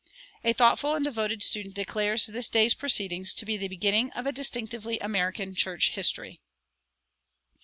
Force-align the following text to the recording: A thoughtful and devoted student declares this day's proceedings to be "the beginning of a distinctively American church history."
A 0.43 0.51
thoughtful 0.51 0.95
and 0.95 1.05
devoted 1.05 1.43
student 1.43 1.75
declares 1.75 2.25
this 2.25 2.49
day's 2.49 2.73
proceedings 2.73 3.35
to 3.35 3.45
be 3.45 3.55
"the 3.55 3.67
beginning 3.67 4.09
of 4.13 4.25
a 4.25 4.31
distinctively 4.31 4.97
American 4.99 5.53
church 5.53 5.91
history." 5.91 6.41